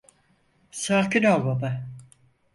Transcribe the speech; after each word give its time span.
Sakin 0.71 1.23
ol 1.33 1.45
baba. 1.45 1.71